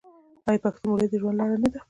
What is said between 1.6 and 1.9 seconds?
نه ده؟